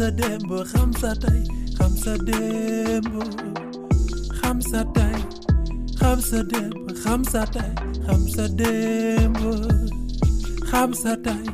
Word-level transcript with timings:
Khamsa 0.00 0.16
Dembo, 0.16 0.64
Khamsa 0.64 1.14
Tay, 1.20 1.44
Khamsa 1.76 2.16
Dembo, 2.24 3.22
Khamsa 4.40 4.94
Tay, 4.94 5.12
Khamsa 5.98 6.42
Dembo, 6.42 6.88
Khamsa 7.04 7.44
Tay, 7.52 7.74
Khamsa 8.06 8.48
Dembo, 8.48 9.52
Khamsa 10.70 11.22
Tay, 11.22 11.44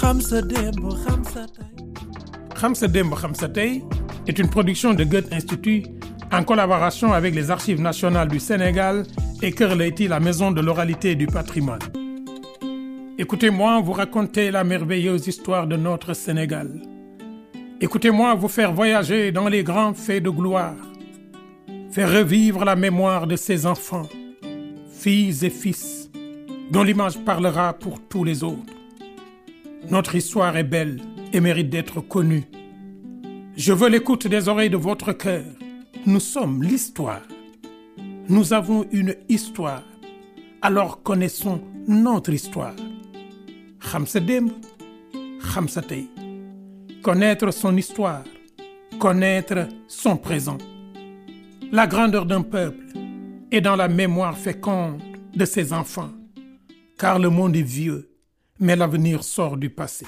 Khamsa 0.00 0.42
Dembo, 0.42 0.90
Khamsa 1.04 1.46
Tay. 1.46 2.56
Khamsa 2.56 2.88
Dembo, 2.88 3.14
Khamsa 3.14 3.48
Tay 3.48 3.84
est 4.26 4.38
une 4.40 4.50
production 4.50 4.92
de 4.92 5.04
Goethe 5.04 5.32
Institut 5.32 5.84
en 6.32 6.42
collaboration 6.42 7.12
avec 7.12 7.36
les 7.36 7.52
Archives 7.52 7.80
nationales 7.80 8.26
du 8.26 8.40
Sénégal 8.40 9.04
et 9.42 9.52
Leyti, 9.52 10.08
la 10.08 10.18
maison 10.18 10.50
de 10.50 10.60
l'oralité 10.60 11.12
et 11.12 11.16
du 11.16 11.28
patrimoine. 11.28 11.78
Écoutez-moi 13.16 13.80
vous 13.80 13.92
raconter 13.92 14.50
la 14.50 14.64
merveilleuse 14.64 15.28
histoire 15.28 15.68
de 15.68 15.76
notre 15.76 16.14
Sénégal. 16.14 16.89
Écoutez-moi 17.82 18.34
vous 18.34 18.48
faire 18.48 18.74
voyager 18.74 19.32
dans 19.32 19.48
les 19.48 19.64
grands 19.64 19.94
faits 19.94 20.22
de 20.22 20.28
gloire. 20.28 20.76
Faire 21.90 22.12
revivre 22.12 22.62
la 22.62 22.76
mémoire 22.76 23.26
de 23.26 23.36
ses 23.36 23.64
enfants, 23.64 24.06
filles 24.92 25.46
et 25.46 25.50
fils, 25.50 26.10
dont 26.70 26.82
l'image 26.82 27.18
parlera 27.24 27.72
pour 27.72 27.98
tous 28.06 28.22
les 28.22 28.44
autres. 28.44 28.74
Notre 29.90 30.14
histoire 30.14 30.58
est 30.58 30.64
belle 30.64 31.00
et 31.32 31.40
mérite 31.40 31.70
d'être 31.70 32.02
connue. 32.02 32.44
Je 33.56 33.72
veux 33.72 33.88
l'écoute 33.88 34.26
des 34.26 34.48
oreilles 34.48 34.68
de 34.68 34.76
votre 34.76 35.12
cœur. 35.12 35.44
Nous 36.04 36.20
sommes 36.20 36.62
l'histoire. 36.62 37.22
Nous 38.28 38.52
avons 38.52 38.84
une 38.92 39.16
histoire. 39.30 39.84
Alors 40.60 41.02
connaissons 41.02 41.62
notre 41.88 42.30
histoire. 42.34 42.76
xam 43.80 44.06
sa 45.66 45.82
connaître 47.02 47.50
son 47.52 47.76
histoire 47.76 48.22
connaître 48.98 49.66
son 49.88 50.16
présent. 50.16 50.58
La 51.72 51.86
grandeur 51.86 52.26
d'un 52.26 52.42
peuple 52.42 52.84
est 53.50 53.60
dans 53.60 53.76
la 53.76 53.88
mémoire 53.88 54.36
féconde 54.36 55.00
de 55.34 55.44
ses 55.44 55.72
enfants 55.72 56.10
car 56.98 57.18
le 57.18 57.30
monde 57.30 57.56
est 57.56 57.62
vieux 57.62 58.10
mais 58.58 58.76
l'avenir 58.76 59.24
sort 59.24 59.56
du 59.56 59.70
passé. 59.70 60.06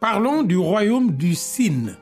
Parlons 0.00 0.42
du 0.42 0.56
royaume 0.56 1.12
du 1.12 1.34
Sine 1.34 1.96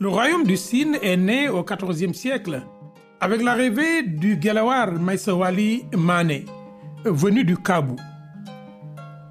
le 0.00 0.08
royaume 0.08 0.44
du 0.44 0.56
Sine 0.56 0.96
est 1.02 1.16
né 1.16 1.48
au 1.48 1.64
quatorzième 1.64 2.14
siècle 2.14 2.62
avec 3.20 3.42
l'arrivée 3.42 4.04
du 4.04 4.38
Gelawar 4.40 4.92
Maïsawali 4.92 5.86
Mané, 5.96 6.44
venu 7.04 7.42
du 7.42 7.56
Kabou, 7.56 7.96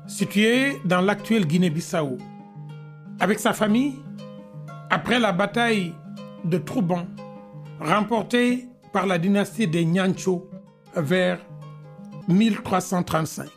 situé 0.08 0.80
dans 0.86 1.02
l'actuelle 1.02 1.46
Guinée-Bissau. 1.46 2.18
Avec 3.20 3.40
sa 3.40 3.54
famille, 3.54 3.96
après 4.90 5.20
la 5.20 5.32
bataille 5.32 5.94
de 6.44 6.58
Trouban, 6.58 7.06
remportée 7.80 8.68
par 8.94 9.06
la 9.06 9.18
dynastie 9.18 9.68
des 9.68 9.86
Nyancho 9.86 10.50
vers 10.96 11.40
1335. 12.28 13.48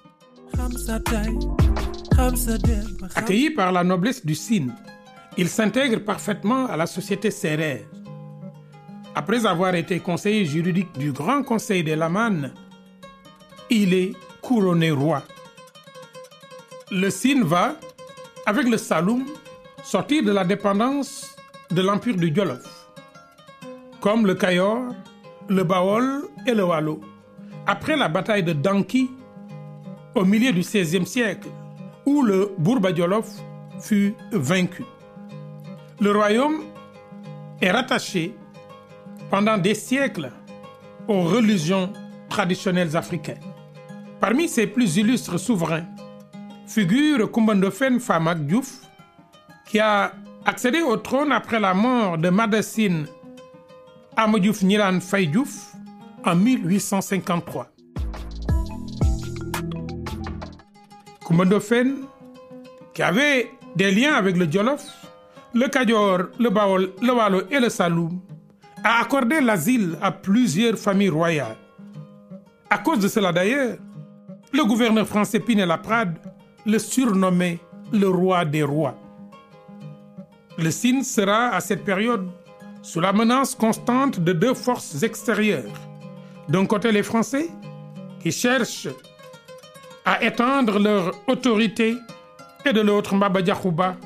Khamsa 0.57 1.01
Tay, 1.01 1.39
Khamsa 2.17 2.59
Dembo, 2.59 3.07
Accueilli 3.15 3.51
par 3.51 3.73
la 3.73 3.85
noblesse 3.85 4.25
du 4.25 4.35
Sine, 4.35 4.75
il 5.37 5.49
s'intègre 5.49 6.01
parfaitement 6.05 6.67
à 6.67 6.77
la 6.77 6.87
société 6.87 7.31
sérère. 7.31 7.85
Après 9.15 9.47
avoir 9.47 9.75
été 9.75 10.01
conseiller 10.01 10.45
juridique 10.45 10.99
du 10.99 11.13
Grand 11.13 11.43
Conseil 11.43 11.85
des 11.85 11.97
Lamanes, 11.97 12.53
il 13.71 13.95
est 13.95 14.13
couronné 14.43 14.91
roi. 14.91 15.23
Le 16.93 17.09
Sine 17.09 17.45
va, 17.45 17.77
avec 18.47 18.69
le 18.69 18.77
Saloum, 18.77 19.25
sortir 19.85 20.25
de 20.25 20.33
la 20.33 20.43
dépendance 20.43 21.37
de 21.71 21.83
l'empire 21.83 22.17
du 22.17 22.35
Jolof, 22.35 22.89
comme 24.01 24.27
le 24.27 24.35
Cayor, 24.35 24.93
le 25.49 25.63
Baol 25.63 26.25
et 26.49 26.53
le 26.53 26.65
Waalo, 26.65 27.01
après 27.65 27.97
la 27.97 28.09
bataille 28.09 28.43
de 28.43 28.53
Danki 28.53 29.09
au 30.17 30.25
milieu 30.25 30.53
du 30.53 30.63
XVIe 30.63 31.07
siècle, 31.07 31.49
où 32.05 32.23
le 32.23 32.53
Bourba 32.59 32.93
Jolof 32.93 33.29
fut 33.79 34.17
vaincu. 34.33 34.85
Le 36.01 36.11
royaume 36.11 36.65
est 37.63 37.71
rattaché 37.71 38.35
pendant 39.31 39.59
des 39.59 39.77
siècles 39.77 40.33
aux 41.07 41.23
religions 41.23 41.93
traditionnelles 42.29 42.97
africaines. 42.97 43.39
Parmi 44.19 44.49
ses 44.49 44.67
plus 44.67 44.97
illustres 44.97 45.39
souverains 45.39 45.85
figure 46.71 47.29
Coumba 47.33 47.55
Ndoffène 47.55 47.99
Famack 47.99 48.47
Diouf, 48.47 48.83
qui 49.67 49.81
a 49.81 50.13
accédé 50.45 50.81
au 50.83 50.97
trône 50.97 51.33
après 51.33 51.59
la 51.59 51.75
mort 51.75 52.17
de 52.17 52.31
Madasine 52.31 53.07
Ama 54.17 54.39
Diouf 54.39 54.61
Gnilane 54.63 55.01
Faye 55.01 55.27
Diouf 55.27 55.75
en 56.25 56.37
1853. 56.37 57.67
Coumba 61.25 61.45
Ndoffène, 61.45 62.05
qui 62.95 63.03
avait 63.03 63.51
des 63.75 63.91
liens 63.91 64.15
avec 64.15 64.37
le 64.37 64.49
Jolof, 64.51 64.85
le 65.53 65.67
Kajoor, 65.67 66.19
le 66.39 66.51
Baol, 66.51 66.91
le 67.03 67.13
Waalo 67.13 67.43
et 67.51 67.59
le 67.59 67.69
Saloum, 67.69 68.21
a 68.85 69.01
accordé 69.01 69.41
l'asile 69.41 69.99
à 70.01 70.13
plusieurs 70.13 70.79
familles 70.79 71.09
royales. 71.09 71.57
À 72.71 72.79
cause 72.79 73.01
de 73.01 73.09
cela 73.09 73.33
d'ailleurs, 73.33 73.77
le 74.53 74.65
gouverneur 74.65 75.07
français 75.07 75.41
Pinet-Laprade 75.41 76.30
le 76.67 76.79
surnommait 76.79 77.59
le 77.93 78.09
roi 78.09 78.45
des 78.45 78.63
rois. 78.63 78.97
Le 80.59 80.71
Sine 80.71 81.03
sera 81.03 81.49
à 81.49 81.61
cette 81.61 81.85
période 81.85 82.29
sous 82.83 83.01
la 83.01 83.13
menace 83.13 83.55
constante 83.55 84.21
de 84.21 84.33
deux 84.33 84.55
forces 84.55 85.03
extérieures. 85.03 85.73
D'un 86.49 86.67
côté 86.67 86.93
les 86.93 87.03
Français, 87.03 87.49
qui 88.21 88.33
cherchent 88.33 88.89
à 90.05 90.23
étendre 90.23 90.79
leur 90.79 91.15
autorité, 91.27 91.97
et 92.65 92.73
de 92.73 92.81
l'autre 92.81 93.15
Mbaba 93.15 93.43
Diakhouba, 93.43 93.97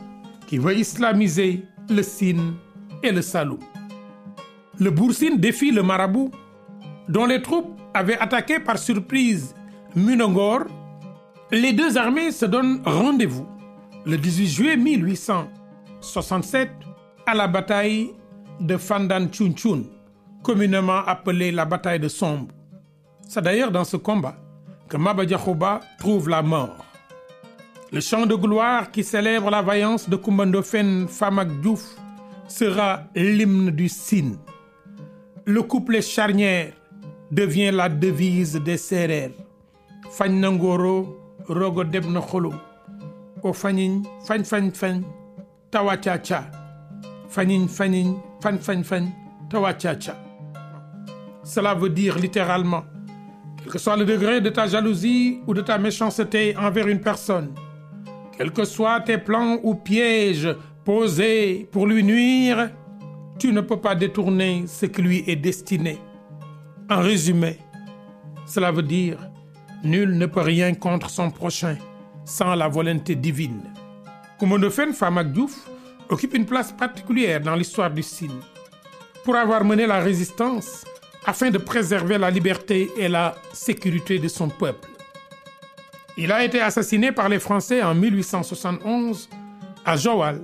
qui 0.47 0.59
veut 0.59 0.77
islamiser 0.77 1.65
le 1.89 2.03
Sine 2.03 2.55
et 3.03 3.11
le 3.11 3.23
Saloum. 3.23 3.59
Le 4.79 4.91
Boursine 4.91 5.39
défie 5.39 5.71
le 5.71 5.83
marabout, 5.83 6.31
dont 7.09 7.27
les 7.27 7.43
troupes 7.43 7.81
avaient 7.93 8.19
attaqué 8.19 8.59
par 8.61 8.79
surprise 8.79 9.55
Munongor. 9.95 10.65
Les 11.55 11.73
deux 11.73 11.97
armées 11.97 12.33
se 12.33 12.47
donnent 12.47 12.83
rendez-vous 12.85 13.47
le 14.05 14.19
18 14.19 14.47
juillet 14.49 14.77
1867 14.77 16.69
à 17.27 17.35
la 17.35 17.47
bataille 17.47 18.11
de 18.59 18.77
Fandan 18.77 19.29
Chunchun, 19.33 19.85
communément 20.43 21.05
appelée 21.07 21.53
la 21.53 21.65
bataille 21.65 22.01
de 22.01 22.09
Sombe. 22.09 22.51
C'est 23.29 23.41
d'ailleurs 23.41 23.71
dans 23.71 23.85
ce 23.85 23.97
combat 23.97 24.35
que 24.89 24.97
Maba 24.97 25.23
trouve 26.01 26.29
la 26.29 26.43
mort. 26.43 26.85
Le 27.93 28.01
chant 28.01 28.27
de 28.27 28.35
gloire 28.35 28.91
qui 28.91 29.05
célèbre 29.05 29.49
la 29.49 29.63
vaillance 29.63 30.09
de 30.11 30.17
Diouf 31.63 31.85
sera 32.49 33.05
l'hymne 33.15 33.71
du 33.71 33.89
Sine. 33.89 34.39
Le 35.45 35.63
couplet 35.63 36.03
charnière 36.03 36.73
devient 37.31 37.71
la 37.73 37.89
devise 37.89 38.55
des 38.57 38.77
na 40.29 40.51
ngóoro 40.51 41.24
rogo 41.49 41.82
o 43.43 43.53
fañ 43.53 44.03
fañ 44.27 44.43
fañ 44.43 44.72
fañiñ 47.69 48.09
fañ 48.41 48.56
fañ 48.59 48.82
fañ 48.84 49.05
tawacaca 49.50 50.15
cela 51.43 51.75
veut 51.75 51.91
dire 51.91 52.16
littéralement 52.19 52.84
quel 53.59 53.72
que 53.72 53.78
soit 53.78 53.97
le 53.97 54.05
degré 54.06 54.41
de 54.41 54.50
ta 54.50 54.66
jalousie 54.66 55.41
ou 55.47 55.53
de 55.53 55.60
ta 55.60 55.77
méchanceté 55.78 56.56
envers 56.56 56.88
une 56.88 57.00
personne 57.00 57.50
quels 58.37 58.50
que 58.52 58.64
soient 58.64 59.00
tes 59.00 59.19
plans 59.19 59.58
ou 59.62 59.75
pièges 59.75 60.56
posés 60.85 61.69
pour 61.70 61.87
lui 61.87 62.02
nuire 62.02 62.70
tu 63.38 63.52
ne 63.52 63.61
peux 63.61 63.81
pas 63.81 63.94
détourner 63.94 64.64
ce 64.67 64.87
qui 64.87 65.02
lui 65.02 65.25
est 65.26 65.37
destiné. 65.37 65.99
En 66.88 67.00
résumé 67.00 67.58
cela 68.47 68.70
veut 68.70 68.82
dire 68.82 69.19
nul 69.85 70.17
ne 70.17 70.27
peut 70.27 70.41
rien 70.41 70.75
contre 70.75 71.11
son 71.11 71.31
prochain 71.31 71.77
sans 72.25 72.55
la 72.55 72.69
volonté 72.69 73.15
divine 73.15 73.63
Famack 74.93 75.33
Diouf 75.33 75.69
occupe 76.09 76.35
une 76.35 76.47
place 76.47 76.73
particulière 76.73 77.41
dans 77.41 77.55
l'histoire 77.55 77.91
du 77.91 78.03
Sine 78.03 78.41
pour 79.25 79.37
avoir 79.37 79.65
mené 79.65 79.87
la 79.87 80.01
résistance 80.01 80.85
afin 81.25 81.51
de 81.51 81.59
préserver 81.59 82.19
la 82.19 82.31
liberté 82.31 82.91
et 82.99 83.09
la 83.09 83.35
sécurité 83.53 84.19
de 84.19 84.29
son 84.29 84.49
peuple. 84.49 84.89
Il 86.19 86.31
a 86.31 86.45
été 86.45 86.61
assassiné 86.61 87.11
par 87.13 87.29
les 87.29 87.39
Français 87.39 87.83
en 87.83 87.95
1871 87.95 89.29
à 89.85 89.97
Joal, 89.97 90.41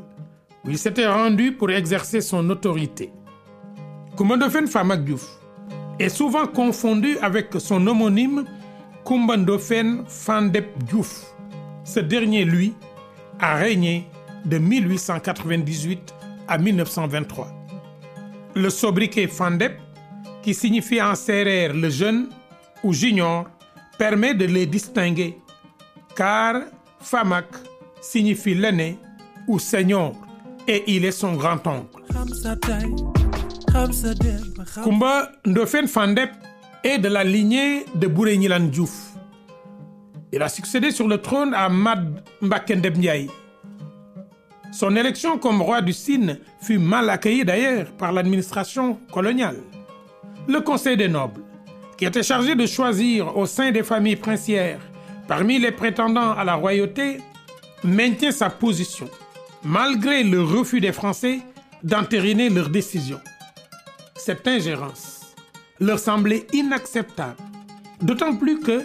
où 0.64 0.70
il 0.70 0.78
s'était 0.78 1.06
rendu 1.06 1.52
pour 1.52 1.70
exercer 1.70 2.20
son 2.20 2.48
autorité. 2.48 3.12
Coumba 4.16 4.36
Ndoffène 4.36 4.66
Famack 4.66 5.04
Diouf 5.04 5.26
est 5.98 6.08
souvent 6.08 6.46
confondu 6.46 7.18
avec 7.18 7.48
son 7.58 7.86
homonyme 7.86 8.46
Coumba 9.04 9.36
Ndoffène 9.36 10.04
Fandep 10.06 10.66
Diouf, 10.84 11.26
Ce 11.84 12.00
dernier, 12.00 12.44
lui, 12.44 12.74
a 13.40 13.56
régné 13.56 14.06
de 14.44 14.58
1898 14.58 16.14
à 16.48 16.58
1923. 16.58 17.48
Le 18.54 18.70
sobriquet 18.70 19.26
Fandep, 19.26 19.78
qui 20.42 20.54
signifie 20.54 21.00
en 21.00 21.14
sérère 21.14 21.74
le 21.74 21.88
jeune 21.90 22.28
ou 22.82 22.92
junior, 22.92 23.46
permet 23.98 24.34
de 24.34 24.44
les 24.46 24.66
distinguer, 24.66 25.38
car 26.16 26.62
Famak 27.00 27.46
signifie 28.00 28.54
l'aîné 28.54 28.98
ou 29.46 29.58
seigneur, 29.58 30.12
et 30.66 30.84
il 30.86 31.04
est 31.04 31.12
son 31.12 31.34
grand-oncle. 31.34 32.02
Kumba 34.82 35.30
Ndofen 35.46 35.86
Fandep 35.86 36.30
est 36.84 36.98
de 36.98 37.08
la 37.08 37.24
lignée 37.24 37.84
de 37.94 38.06
Bouré. 38.06 38.38
Il 40.32 40.42
a 40.42 40.48
succédé 40.48 40.90
sur 40.90 41.08
le 41.08 41.18
trône 41.18 41.54
à 41.54 41.68
Mad 41.68 42.22
Mbakendeb 42.40 42.96
Ndiaye. 42.96 43.28
Son 44.72 44.94
élection 44.94 45.38
comme 45.38 45.62
roi 45.62 45.80
du 45.80 45.92
Sine 45.92 46.38
fut 46.60 46.78
mal 46.78 47.10
accueillie 47.10 47.44
d'ailleurs 47.44 47.86
par 47.98 48.12
l'administration 48.12 48.98
coloniale. 49.12 49.58
Le 50.46 50.60
Conseil 50.60 50.96
des 50.96 51.08
nobles, 51.08 51.42
qui 51.98 52.04
était 52.04 52.22
chargé 52.22 52.54
de 52.54 52.66
choisir 52.66 53.36
au 53.36 53.46
sein 53.46 53.72
des 53.72 53.82
familles 53.82 54.16
princières 54.16 54.80
parmi 55.26 55.58
les 55.58 55.72
prétendants 55.72 56.32
à 56.32 56.44
la 56.44 56.54
royauté, 56.54 57.18
maintient 57.84 58.32
sa 58.32 58.48
position, 58.50 59.08
malgré 59.64 60.22
le 60.22 60.42
refus 60.42 60.80
des 60.80 60.92
Français 60.92 61.40
d'entériner 61.82 62.48
leur 62.48 62.68
décision. 62.68 63.20
Cette 64.16 64.46
ingérence 64.46 65.09
leur 65.80 65.98
semblait 65.98 66.46
inacceptable, 66.52 67.36
d'autant 68.02 68.36
plus 68.36 68.60
que 68.60 68.82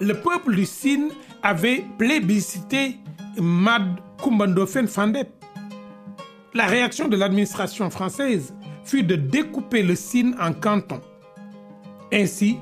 le 0.00 0.14
peuple 0.14 0.54
du 0.54 0.66
Sine 0.66 1.10
avait 1.42 1.84
plébiscité 1.98 2.98
Mad 3.40 3.96
Kumbandofen 4.22 4.86
Fandep. 4.86 5.28
La 6.54 6.66
réaction 6.66 7.08
de 7.08 7.16
l'administration 7.16 7.90
française 7.90 8.54
fut 8.84 9.02
de 9.02 9.16
découper 9.16 9.82
le 9.82 9.94
Sine 9.94 10.36
en 10.40 10.52
cantons. 10.52 11.00
Ainsi, 12.12 12.58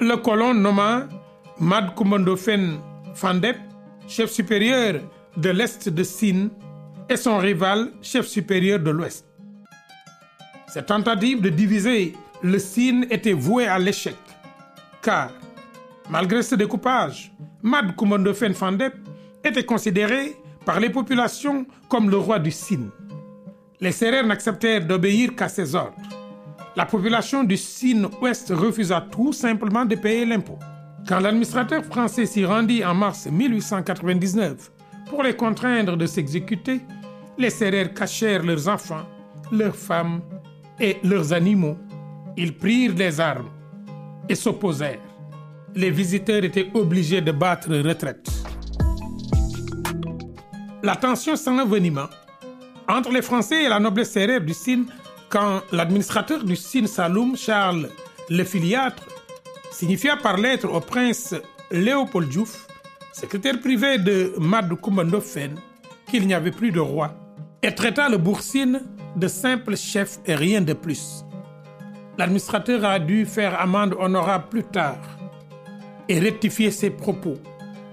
le 0.00 0.16
colon 0.16 0.54
nomma 0.54 1.08
Mad 1.58 1.94
Kumbandofen 1.94 2.78
Fandep, 3.14 3.56
chef 4.08 4.30
supérieur 4.30 5.00
de 5.36 5.50
l'Est 5.50 5.88
de 5.88 6.02
Sine, 6.02 6.50
et 7.08 7.16
son 7.16 7.38
rival, 7.38 7.90
chef 8.02 8.26
supérieur 8.26 8.78
de 8.78 8.90
l'Ouest. 8.90 9.26
Cette 10.68 10.86
tentative 10.86 11.40
de 11.40 11.48
diviser 11.48 12.14
le 12.42 12.58
Sine 12.58 13.06
était 13.10 13.32
vouée 13.32 13.66
à 13.66 13.78
l'échec, 13.78 14.16
car, 15.02 15.32
malgré 16.08 16.42
ce 16.42 16.54
découpage, 16.54 17.32
Mad 17.62 17.94
Kumondofen 17.96 18.54
Fandep 18.54 18.94
était 19.44 19.64
considéré 19.64 20.36
par 20.64 20.80
les 20.80 20.90
populations 20.90 21.66
comme 21.88 22.08
le 22.08 22.16
roi 22.16 22.38
du 22.38 22.50
Sine. 22.50 22.90
Les 23.80 23.92
Sérères 23.92 24.26
n'acceptèrent 24.26 24.86
d'obéir 24.86 25.34
qu'à 25.34 25.48
ses 25.48 25.74
ordres. 25.74 25.96
La 26.76 26.86
population 26.86 27.44
du 27.44 27.56
Sine-Ouest 27.56 28.52
refusa 28.54 29.06
tout 29.10 29.32
simplement 29.32 29.84
de 29.84 29.96
payer 29.96 30.24
l'impôt. 30.24 30.58
Quand 31.08 31.20
l'administrateur 31.20 31.84
français 31.84 32.26
s'y 32.26 32.44
rendit 32.44 32.84
en 32.84 32.94
mars 32.94 33.26
1899 33.26 34.70
pour 35.08 35.22
les 35.22 35.34
contraindre 35.34 35.96
de 35.96 36.06
s'exécuter, 36.06 36.80
les 37.36 37.50
Sérères 37.50 37.92
cachèrent 37.92 38.42
leurs 38.42 38.68
enfants, 38.68 39.06
leurs 39.50 39.76
femmes 39.76 40.20
et 40.78 40.98
leurs 41.02 41.32
animaux. 41.32 41.76
Ils 42.36 42.56
prirent 42.56 42.94
les 42.94 43.20
armes 43.20 43.50
et 44.28 44.34
s'opposèrent. 44.34 45.00
Les 45.74 45.90
visiteurs 45.90 46.44
étaient 46.44 46.70
obligés 46.74 47.20
de 47.20 47.32
battre 47.32 47.70
retraite. 47.76 48.28
La 50.82 50.96
tension 50.96 51.36
s'envenima 51.36 52.08
entre 52.88 53.10
les 53.12 53.22
Français 53.22 53.64
et 53.64 53.68
la 53.68 53.78
noblesse 53.78 54.12
sérère 54.12 54.40
du 54.40 54.54
Sine 54.54 54.86
quand 55.28 55.62
l'administrateur 55.70 56.42
du 56.42 56.56
Sine 56.56 56.86
Saloum, 56.86 57.36
Charles 57.36 57.88
le 58.30 58.44
Filiâtre, 58.44 59.06
signifia 59.70 60.16
par 60.16 60.36
lettre 60.36 60.72
au 60.72 60.80
prince 60.80 61.34
Léopold 61.70 62.28
Diouf, 62.28 62.66
secrétaire 63.12 63.60
privé 63.60 63.98
de 63.98 64.32
Mad 64.38 64.72
qu'il 66.08 66.26
n'y 66.26 66.34
avait 66.34 66.50
plus 66.50 66.70
de 66.70 66.80
roi, 66.80 67.14
et 67.62 67.74
traita 67.74 68.08
le 68.08 68.18
Boursine 68.18 68.82
de 69.16 69.28
simple 69.28 69.76
chef 69.76 70.18
et 70.26 70.34
rien 70.34 70.60
de 70.60 70.72
plus. 70.72 71.24
L'administrateur 72.20 72.84
a 72.84 72.98
dû 72.98 73.24
faire 73.24 73.58
amende 73.58 73.96
honorable 73.98 74.44
plus 74.50 74.64
tard 74.64 74.98
et 76.06 76.18
rectifier 76.18 76.70
ses 76.70 76.90
propos 76.90 77.38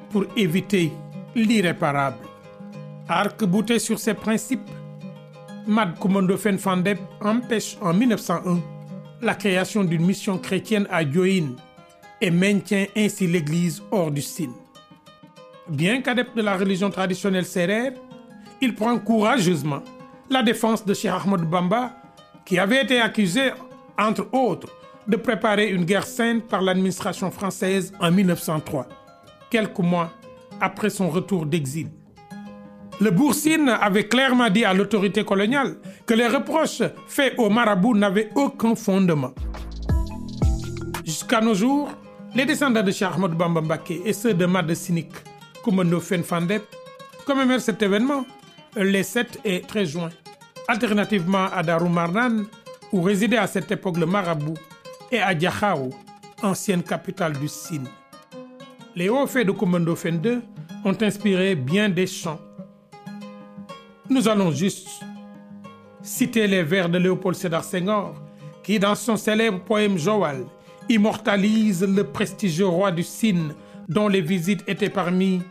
pour 0.10 0.26
éviter 0.36 0.92
l'irréparable. 1.34 2.18
Arc-bouté 3.08 3.80
sur 3.80 3.98
ses 3.98 4.16
principes, 4.16 4.70
Mad 5.66 5.98
Komondofen 5.98 6.58
Fandeb 6.58 6.98
empêche 7.22 7.78
en 7.80 7.94
1901 7.94 8.60
la 9.22 9.34
création 9.34 9.86
d'une 9.86 10.06
mission 10.06 10.38
chrétienne 10.38 10.88
à 10.92 11.06
Dioïne 11.06 11.56
et 12.20 12.30
maintient 12.30 12.88
ainsi 12.98 13.28
l'Église 13.28 13.82
hors 13.92 14.12
du 14.12 14.22
Sine. 14.22 14.56
Bien 15.70 16.02
qu'adepte 16.02 16.36
de 16.36 16.42
la 16.42 16.58
religion 16.58 16.90
traditionnelle 16.90 17.46
sérère, 17.46 17.94
il 18.60 18.76
prend 18.76 19.00
courageusement 19.00 19.84
la 20.30 20.44
défense 20.44 20.84
de 20.84 20.94
Cheikh 20.94 21.12
Ahmed 21.12 21.50
Bamba, 21.50 21.94
qui 22.44 22.60
avait 22.60 22.84
été 22.84 23.00
accusé, 23.00 23.52
entre 23.98 24.28
autres, 24.34 24.70
de 25.08 25.16
préparer 25.16 25.70
une 25.70 25.86
guerre 25.86 26.06
sainte 26.06 26.48
par 26.48 26.62
l'administration 26.62 27.32
française 27.32 27.94
en 28.00 28.12
1903, 28.12 28.88
quelques 29.50 29.80
mois 29.80 30.12
après 30.60 30.90
son 30.90 31.10
retour 31.10 31.46
d'exil. 31.46 31.90
Le 33.00 33.12
Boursine 33.12 33.70
avait 33.70 34.08
clairement 34.08 34.50
dit 34.50 34.66
à 34.66 34.74
l'autorité 34.74 35.24
coloniale 35.24 35.78
que 36.06 36.16
les 36.16 36.28
reproches 36.28 36.82
faits 37.08 37.36
au 37.38 37.50
marabout 37.50 37.96
n'avaient 37.96 38.30
aucun 38.36 38.76
fondement. 38.76 39.34
Jusqu'à 41.06 41.40
nos 41.40 41.54
jours, 41.54 41.90
les 42.36 42.46
descendants 42.46 42.84
de 42.84 42.92
Cheikh 42.92 43.10
Ahmed 43.16 43.32
Bamba 43.32 43.62
Mbaké 43.62 44.02
et 44.04 44.14
ceux 44.14 44.34
de 44.34 44.46
Mad 44.46 44.74
Sinik, 44.74 45.12
Koumando 45.64 46.00
Fen 46.00 46.24
Fandep, 46.24 46.64
commémorent 47.26 47.62
cet 47.62 47.82
événement 47.82 48.26
les 48.76 49.04
7 49.04 49.42
et 49.46 49.62
13 49.62 49.88
juin. 49.88 50.10
Alternativement 50.68 51.48
à 51.54 51.64
Darou 51.64 51.88
Marnan, 51.90 52.46
où 52.92 53.02
résidait 53.02 53.38
à 53.38 53.48
cette 53.48 53.72
époque 53.72 53.98
le 53.98 54.06
marabout, 54.06 54.58
et 55.12 55.20
à 55.20 55.34
Diakhao, 55.34 55.90
ancienne 56.44 56.84
capitale 56.84 57.34
du 57.34 57.48
Sine. 57.48 57.88
Les 58.96 59.10
hauts 59.10 59.28
faits 59.28 59.48
de 59.48 59.52
Koumando 59.52 59.96
Fen 59.96 60.22
II 60.24 60.40
ont 60.84 60.98
inspiré 61.02 61.56
bien 61.56 61.90
des 61.90 62.08
chants. 62.08 62.40
Nous 64.10 64.28
allons 64.28 64.52
juste 64.52 64.90
citer 66.02 66.48
les 66.48 66.64
vers 66.64 66.90
de 66.90 66.98
Léopold 66.98 67.36
Sédar 67.36 67.64
Senghor, 67.64 68.16
qui 68.64 68.80
dans 68.80 68.96
son 68.96 69.18
célèbre 69.18 69.60
poème 69.64 69.98
Joal 69.98 70.46
immortalise 70.90 71.84
le 71.84 72.04
prestigieux 72.04 72.68
roi 72.68 72.92
du 72.92 73.04
Sine 73.04 73.54
dont 73.90 74.08
les 74.08 74.22
visites 74.22 74.64
étaient 74.68 74.90
parmi 74.90 75.42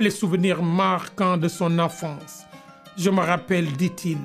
les 0.00 0.10
souvenirs 0.10 0.62
marquants 0.62 1.36
de 1.36 1.48
son 1.48 1.78
enfance. 1.78 2.44
Je 2.96 3.10
me 3.10 3.20
rappelle, 3.20 3.66
dit-il, 3.72 4.18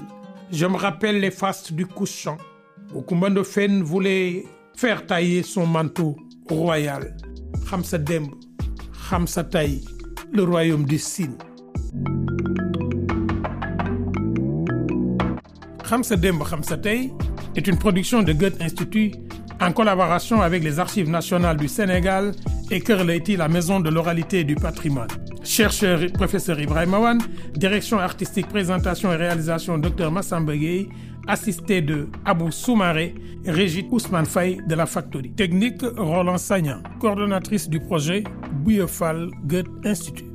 je 0.54 0.66
me 0.68 0.78
rappelle 0.78 1.20
les 1.20 1.32
fastes 1.32 1.74
du 1.74 1.86
couchant 1.88 2.38
où 2.94 3.02
Kumbando 3.02 3.44
Fen 3.44 3.82
voulait 3.82 4.46
faire 4.78 5.06
tailler 5.08 5.42
son 5.42 5.66
manteau 5.66 6.16
royal. 6.48 7.18
Khamsa 7.70 7.98
Demb, 7.98 8.28
le 10.32 10.44
royaume 10.44 10.86
du 10.86 11.00
Sine. 11.00 11.38
Khamsa 15.90 16.16
Demb, 16.18 16.44
est 17.56 17.68
une 17.68 17.78
production 17.78 18.22
de 18.22 18.34
Goethe 18.34 18.62
Institut 18.62 19.12
en 19.60 19.72
collaboration 19.72 20.42
avec 20.42 20.64
les 20.64 20.80
Archives 20.80 21.10
nationales 21.10 21.58
du 21.58 21.68
Sénégal 21.68 22.32
et 22.70 22.80
Kerleiti, 22.80 23.38
la 23.38 23.48
maison 23.48 23.80
de 23.80 23.90
l'oralité 23.90 24.42
et 24.42 24.44
du 24.44 24.56
patrimoine. 24.56 25.08
Chercheur 25.44 26.00
professeur 26.14 26.60
Ibrahim 26.60 26.94
Awan, 26.94 27.20
direction 27.54 28.00
artistique, 28.00 28.48
présentation 28.48 29.12
et 29.12 29.18
réalisation 29.18 29.78
Dr 29.78 30.10
Massamba 30.10 30.56
Gueye, 30.56 30.90
assisté 31.28 31.82
de 31.82 32.08
Abou 32.26 32.50
Soumaré, 32.52 33.14
Régit 33.46 33.86
Ousmane 33.92 34.26
Faye 34.26 34.62
de 34.68 34.76
la 34.76 34.86
Factory. 34.86 35.32
Technique 35.32 35.82
Roland 35.98 36.38
Sagnan, 36.38 36.82
coordonnatrice 37.00 37.70
du 37.70 37.80
projet 37.80 38.24
Bouillefal 38.64 39.30
Goethe 39.46 39.68
Institut. 39.86 40.33